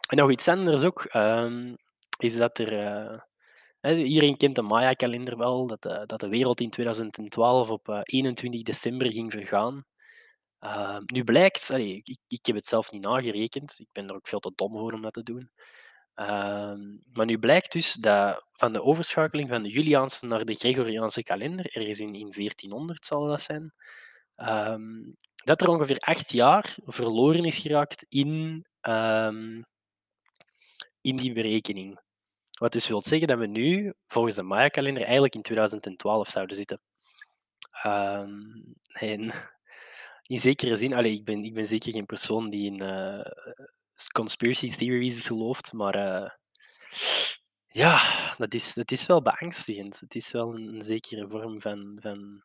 [0.09, 1.77] en nog iets anders ook, um,
[2.19, 3.31] is dat er...
[3.81, 9.33] Iedereen kent de Maya-kalender wel, dat, dat de wereld in 2012 op 21 december ging
[9.33, 9.85] vergaan.
[10.65, 14.41] Uh, nu blijkt, ik, ik, heb het zelf niet nagerekend, ik ben er ook veel
[14.41, 15.51] te dom voor om dat te doen.
[16.15, 16.81] Ehm,
[17.13, 21.77] maar nu blijkt dus dat van de overschakeling van de Juliaanse naar de Gregoriaanse kalender,
[21.77, 23.75] ergens in, in 1400 zal dat zijn,
[24.37, 29.63] ehm, dat er ongeveer acht jaar verloren is geraakt in, ehm,
[31.01, 32.01] in die berekening.
[32.59, 36.81] Wat dus wil zeggen dat we nu, volgens de Maya-kalender, eigenlijk in 2012 zouden zitten.
[37.83, 38.31] Ehm,
[38.93, 39.33] en
[40.23, 43.31] in zekere zin, allee, ik, ben, ik ben zeker geen persoon die in eh,
[44.13, 46.31] conspiracy theories gelooft, maar eh,
[47.67, 48.01] ja,
[48.37, 50.01] dat is, dat is wel beangstigend.
[50.01, 52.45] Het is wel een, zekere vorm van, van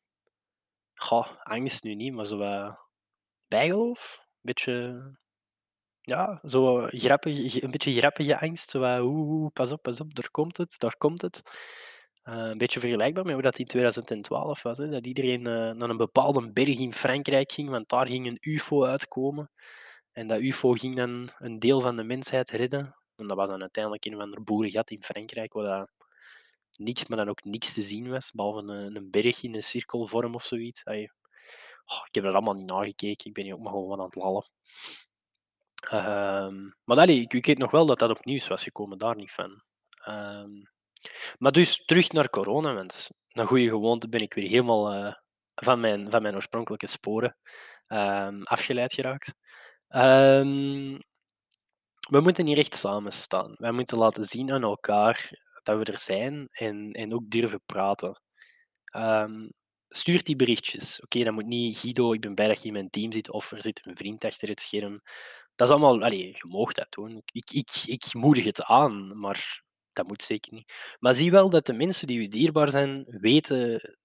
[0.93, 2.79] goh, angst nu niet, maar zo wat
[3.47, 4.17] bijgeloof.
[4.19, 5.17] Een beetje,
[6.01, 8.69] ja, zo grappig, een beetje grappige angst.
[8.69, 11.41] Zo oeh, pas op, pas op, daar komt het, daar komt het.
[12.27, 14.77] Eh, een beetje vergelijkbaar met hoe dat in 2012 was.
[14.77, 18.37] Hè, dat iedereen eh, naar een bepaalde berg in Frankrijk ging, want daar ging een
[18.41, 19.51] UFO uitkomen.
[20.11, 22.95] En dat UFO ging dan een deel van de mensheid redden.
[23.15, 25.89] En dat was dan uiteindelijk een of ander boerengat in Frankrijk, waar dat
[26.77, 30.35] niks, maar dan ook niks te zien was, behalve een, een berg in een cirkelvorm
[30.35, 30.83] of zoiets.
[30.83, 30.93] Oh,
[32.05, 34.49] ik heb er allemaal niet nagekeken, ik ben hier ook maar gewoon aan het lallen.
[35.89, 39.15] Ehm, maar allee, ik, ik weet nog wel dat dat op nieuws was gekomen, daar
[39.15, 39.61] niet van.
[40.03, 40.51] Ehm,
[41.37, 45.13] maar dus terug naar corona, want een goede gewoonte ben ik weer helemaal uh,
[45.55, 47.37] van, mijn, van mijn oorspronkelijke sporen
[47.87, 49.33] um, afgeleid geraakt.
[49.89, 50.97] Um,
[52.09, 53.55] we moeten hier echt samen staan.
[53.57, 55.29] Wij moeten laten zien aan elkaar
[55.63, 58.21] dat we er zijn en, en ook durven praten.
[58.95, 59.53] Um,
[59.89, 61.01] stuur die berichtjes.
[61.01, 63.51] Oké, dat moet niet Guido, ik ben blij dat je in mijn team zit, of
[63.51, 65.01] er zit een vriend achter het scherm.
[65.55, 67.21] Dat is allemaal, allee, je mag dat doen.
[67.31, 69.63] Ik, ik, ik moedig het aan, maar
[69.97, 70.95] dat moet zeker niet.
[70.99, 73.97] Maar zie wel dat de mensen die u dierbaar zijn, weten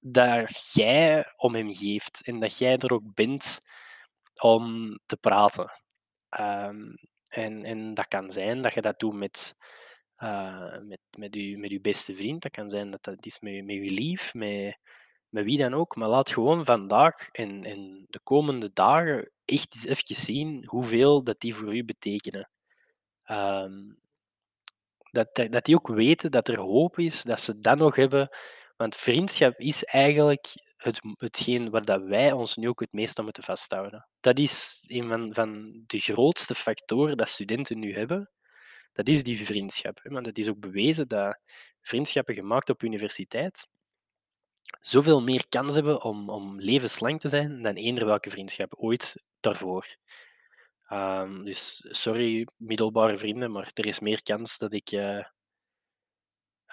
[0.00, 3.58] dat jij om hem geeft en dat jij er ook bent
[4.42, 5.70] om te praten.
[6.40, 6.94] Um,
[7.30, 9.56] en, en dat kan zijn dat je dat doet met,
[10.18, 12.42] uh, met, met, je, met beste vriend.
[12.42, 14.78] Dat kan zijn dat dat is met, met je lief, met,
[15.28, 15.96] met wie dan ook.
[15.96, 21.40] Maar laat gewoon vandaag en, en de komende dagen echt eens even zien hoeveel dat
[21.40, 22.50] die voor u betekenen.
[23.30, 23.98] Um,
[25.10, 28.28] dat, dat die ook weten dat er hoop is, dat ze dat nog hebben.
[28.76, 30.46] Want vriendschap is eigenlijk
[30.76, 34.08] het, hetgeen waar dat wij ons nu ook het meest aan moeten vasthouden.
[34.20, 38.30] Dat is een van, van de grootste factoren dat studenten nu hebben.
[38.92, 40.00] Dat is die vriendschap.
[40.02, 41.38] Want het is ook bewezen dat
[41.80, 43.66] vriendschappen gemaakt op universiteit
[44.80, 49.96] zoveel meer kans hebben om, om levenslang te zijn dan eender welke vriendschap ooit daarvoor.
[50.92, 55.24] Um, dus sorry, middelbare vrienden, maar er is meer kans dat ik, uh,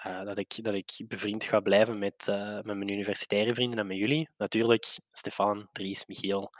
[0.06, 3.86] uh, dat ik, dat ik bevriend ga blijven met, uh, met mijn universitaire vrienden dan
[3.86, 4.28] met jullie.
[4.36, 6.50] Natuurlijk, Stefan, Dries, Michiel.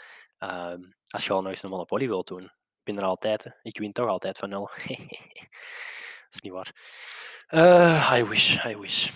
[1.07, 3.59] als je al nog eens een Monopoly wilt doen, ik ben er altijd.
[3.63, 4.71] Ik win toch altijd van nul.
[4.87, 6.75] dat is niet waar.
[8.19, 9.11] I wish, I wish.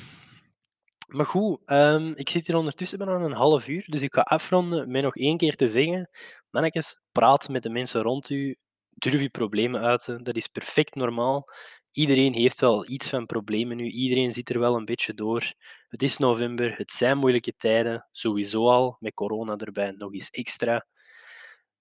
[1.12, 4.90] Maar goed, um, ik zit hier ondertussen bijna een half uur, dus ik ga afronden
[4.90, 6.10] met nog één keer te zeggen,
[6.52, 8.56] mannetjes, praat met de mensen rond u,
[8.88, 11.48] durf je problemen uiten, dat is perfect normaal.
[11.90, 15.52] Iedereen heeft wel iets van problemen nu, iedereen zit er wel een beetje door.
[15.88, 20.86] Het is november, het zijn moeilijke tijden, sowieso al, met corona erbij nog eens extra.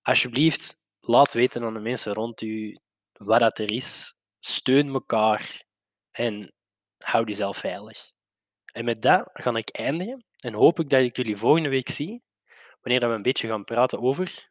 [0.02, 2.80] Alsjeblieft, laat weten aan de mensen rond u
[3.12, 5.64] wat dat er is, steun elkaar
[6.12, 6.54] en
[6.98, 8.12] hou jezelf veilig.
[8.74, 12.24] En met dat ga ik eindigen en hoop ik dat ik jullie volgende week zie,
[12.82, 14.51] wanneer we een beetje gaan praten over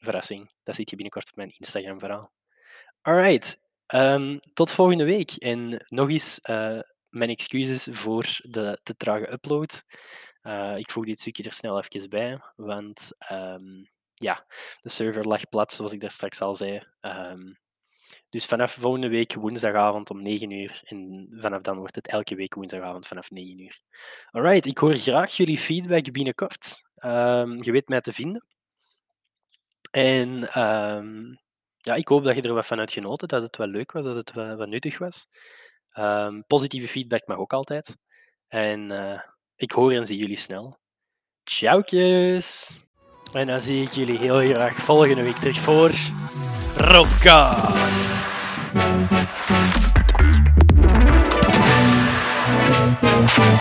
[0.00, 0.50] verrassing.
[0.62, 2.32] Dat zit je binnenkort op mijn Instagram-verhaal.
[3.02, 3.60] Alright,
[3.94, 5.30] um, tot volgende week.
[5.30, 9.84] En nog eens uh, mijn excuses voor de te trage upload.
[10.42, 14.46] Uh, ik voeg dit stukje er snel even bij, want um, ja,
[14.80, 16.82] de server lag plat, zoals ik daar straks al zei.
[17.00, 17.58] Um,
[18.28, 20.80] dus vanaf volgende week woensdagavond om 9 uur.
[20.84, 23.80] En vanaf dan wordt het elke week woensdagavond vanaf 9 uur.
[24.30, 26.82] Alright, ik hoor graag jullie feedback binnenkort.
[27.60, 28.46] Je weet mij te vinden.
[29.90, 31.34] En ehm,
[31.76, 34.04] ja, ik hoop dat je er wat van hebt genoten, dat het wel leuk was,
[34.04, 35.26] dat het wel nuttig was.
[35.90, 37.96] Ehm, positieve feedback mag ook altijd.
[38.48, 39.20] En eh,
[39.56, 40.78] ik hoor en zie jullie snel.
[41.42, 42.76] Tjoukjes!
[43.32, 45.90] En dan zie ik jullie heel graag volgende week terug voor
[46.76, 48.58] Rockast.